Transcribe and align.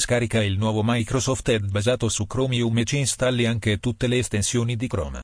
Scarica 0.00 0.42
il 0.42 0.56
nuovo 0.56 0.82
Microsoft 0.82 1.46
Edge 1.50 1.68
basato 1.68 2.08
su 2.08 2.26
Chromium 2.26 2.78
e 2.78 2.84
ci 2.84 2.96
installi 2.96 3.44
anche 3.44 3.78
tutte 3.78 4.06
le 4.06 4.16
estensioni 4.16 4.74
di 4.74 4.88
Chrome. 4.88 5.20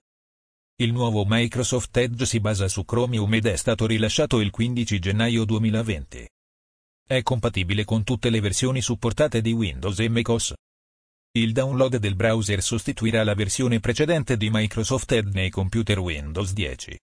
Il 0.76 0.92
nuovo 0.92 1.24
Microsoft 1.26 1.96
Edge 1.96 2.26
si 2.26 2.38
basa 2.40 2.68
su 2.68 2.84
Chromium 2.84 3.32
ed 3.32 3.46
è 3.46 3.56
stato 3.56 3.86
rilasciato 3.86 4.38
il 4.40 4.50
15 4.50 4.98
gennaio 4.98 5.44
2020. 5.46 6.28
È 7.08 7.22
compatibile 7.22 7.84
con 7.84 8.04
tutte 8.04 8.28
le 8.28 8.40
versioni 8.40 8.82
supportate 8.82 9.40
di 9.40 9.52
Windows 9.52 9.98
e 9.98 10.08
macOS. 10.10 10.52
Il 11.32 11.52
download 11.52 11.96
del 11.96 12.14
browser 12.14 12.62
sostituirà 12.62 13.24
la 13.24 13.34
versione 13.34 13.80
precedente 13.80 14.36
di 14.36 14.50
Microsoft 14.50 15.10
Edge 15.12 15.30
nei 15.32 15.48
computer 15.48 15.98
Windows 15.98 16.52
10. 16.52 16.98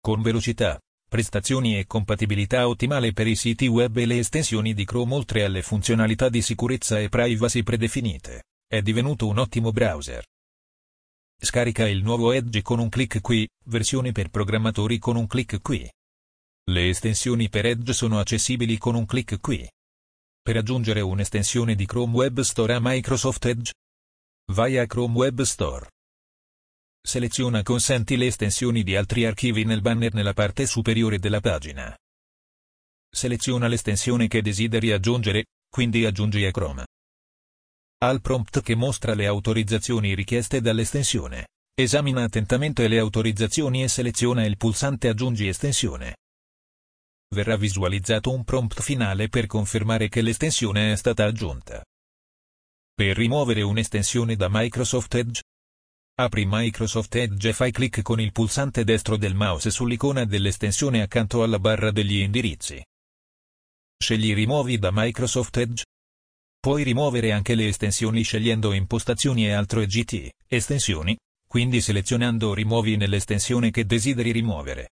Con 0.00 0.22
velocità, 0.22 0.78
prestazioni 1.12 1.78
e 1.78 1.86
compatibilità 1.86 2.66
ottimale 2.66 3.12
per 3.12 3.26
i 3.26 3.36
siti 3.36 3.66
web 3.66 3.94
e 3.98 4.06
le 4.06 4.16
estensioni 4.16 4.72
di 4.72 4.86
Chrome 4.86 5.12
oltre 5.12 5.44
alle 5.44 5.60
funzionalità 5.60 6.30
di 6.30 6.40
sicurezza 6.40 6.98
e 6.98 7.10
privacy 7.10 7.62
predefinite, 7.62 8.44
è 8.66 8.80
divenuto 8.80 9.28
un 9.28 9.36
ottimo 9.36 9.72
browser. 9.72 10.24
Scarica 11.38 11.86
il 11.86 12.02
nuovo 12.02 12.32
Edge 12.32 12.62
con 12.62 12.78
un 12.78 12.88
clic 12.88 13.20
qui, 13.20 13.46
versione 13.66 14.12
per 14.12 14.30
programmatori 14.30 14.98
con 14.98 15.16
un 15.16 15.26
clic 15.26 15.60
qui. 15.60 15.86
Le 16.70 16.88
estensioni 16.88 17.50
per 17.50 17.66
Edge 17.66 17.92
sono 17.92 18.18
accessibili 18.18 18.78
con 18.78 18.94
un 18.94 19.04
clic 19.04 19.38
qui. 19.38 19.68
Per 20.40 20.56
aggiungere 20.56 21.02
un'estensione 21.02 21.74
di 21.74 21.84
Chrome 21.84 22.14
Web 22.14 22.40
Store 22.40 22.72
a 22.72 22.78
Microsoft 22.80 23.44
Edge, 23.44 23.74
vai 24.54 24.78
a 24.78 24.86
Chrome 24.86 25.14
Web 25.14 25.42
Store. 25.42 25.86
Seleziona 27.04 27.64
Consenti 27.64 28.16
le 28.16 28.26
estensioni 28.26 28.84
di 28.84 28.94
altri 28.94 29.26
archivi 29.26 29.64
nel 29.64 29.80
banner 29.80 30.14
nella 30.14 30.34
parte 30.34 30.66
superiore 30.66 31.18
della 31.18 31.40
pagina. 31.40 31.94
Seleziona 33.10 33.66
l'estensione 33.66 34.28
che 34.28 34.40
desideri 34.40 34.92
aggiungere, 34.92 35.46
quindi 35.68 36.04
aggiungi 36.04 36.44
a 36.44 36.52
Chrome. 36.52 36.86
Al 38.04 38.20
prompt 38.20 38.62
che 38.62 38.76
mostra 38.76 39.14
le 39.14 39.26
autorizzazioni 39.26 40.14
richieste 40.14 40.60
dall'estensione, 40.60 41.48
esamina 41.74 42.22
attentamente 42.22 42.86
le 42.86 42.98
autorizzazioni 42.98 43.82
e 43.82 43.88
seleziona 43.88 44.46
il 44.46 44.56
pulsante 44.56 45.08
Aggiungi 45.08 45.48
estensione. 45.48 46.16
Verrà 47.34 47.56
visualizzato 47.56 48.32
un 48.32 48.44
prompt 48.44 48.80
finale 48.80 49.28
per 49.28 49.46
confermare 49.46 50.08
che 50.08 50.20
l'estensione 50.20 50.92
è 50.92 50.96
stata 50.96 51.24
aggiunta. 51.24 51.84
Per 52.94 53.16
rimuovere 53.16 53.62
un'estensione 53.62 54.36
da 54.36 54.48
Microsoft 54.50 55.14
Edge, 55.14 55.42
Apri 56.14 56.44
Microsoft 56.46 57.14
Edge 57.14 57.48
e 57.48 57.52
fai 57.54 57.72
clic 57.72 58.02
con 58.02 58.20
il 58.20 58.32
pulsante 58.32 58.84
destro 58.84 59.16
del 59.16 59.34
mouse 59.34 59.70
sull'icona 59.70 60.26
dell'estensione 60.26 61.00
accanto 61.00 61.42
alla 61.42 61.58
barra 61.58 61.90
degli 61.90 62.16
indirizzi. 62.16 62.84
Scegli 63.96 64.34
Rimuovi 64.34 64.78
da 64.78 64.90
Microsoft 64.92 65.56
Edge. 65.56 65.86
Puoi 66.60 66.82
rimuovere 66.82 67.32
anche 67.32 67.54
le 67.54 67.66
estensioni 67.66 68.22
scegliendo 68.22 68.74
Impostazioni 68.74 69.46
e 69.46 69.52
altro 69.52 69.80
EGT, 69.80 70.28
Estensioni, 70.46 71.16
quindi 71.48 71.80
selezionando 71.80 72.52
Rimuovi 72.52 72.96
nell'estensione 72.96 73.70
che 73.70 73.86
desideri 73.86 74.32
rimuovere. 74.32 74.90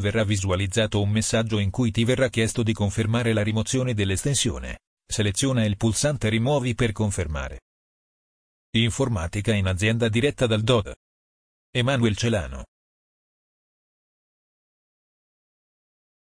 Verrà 0.00 0.22
visualizzato 0.22 1.02
un 1.02 1.10
messaggio 1.10 1.58
in 1.58 1.70
cui 1.70 1.90
ti 1.90 2.04
verrà 2.04 2.28
chiesto 2.28 2.62
di 2.62 2.72
confermare 2.72 3.32
la 3.32 3.42
rimozione 3.42 3.92
dell'estensione. 3.92 4.78
Seleziona 5.04 5.64
il 5.64 5.76
pulsante 5.76 6.28
Rimuovi 6.28 6.76
per 6.76 6.92
confermare. 6.92 7.62
Informatica 8.84 9.52
in 9.54 9.66
azienda 9.66 10.08
diretta 10.08 10.46
dal 10.46 10.62
DOD. 10.62 10.94
Emanuel 11.70 12.16
Celano 12.16 12.64